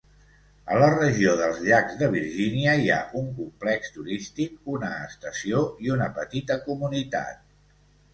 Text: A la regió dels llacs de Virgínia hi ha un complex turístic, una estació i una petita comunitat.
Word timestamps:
A 0.75 0.77
la 0.83 0.85
regió 0.93 1.33
dels 1.41 1.57
llacs 1.65 1.99
de 1.99 2.07
Virgínia 2.15 2.73
hi 2.83 2.89
ha 2.95 2.97
un 3.19 3.27
complex 3.41 3.93
turístic, 3.97 4.55
una 4.77 4.89
estació 5.11 5.61
i 5.89 5.93
una 5.97 6.09
petita 6.17 6.59
comunitat. 6.65 7.45